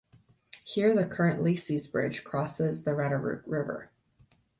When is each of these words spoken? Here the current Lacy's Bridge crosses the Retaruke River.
Here 0.63 0.95
the 0.95 1.05
current 1.05 1.43
Lacy's 1.43 1.85
Bridge 1.87 2.23
crosses 2.23 2.85
the 2.85 2.91
Retaruke 2.95 3.43
River. 3.45 3.91